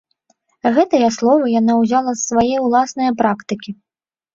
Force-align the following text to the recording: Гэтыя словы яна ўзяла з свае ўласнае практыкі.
Гэтыя 0.77 1.09
словы 1.19 1.53
яна 1.59 1.77
ўзяла 1.83 2.11
з 2.17 2.21
свае 2.29 2.57
ўласнае 2.67 3.11
практыкі. 3.25 3.81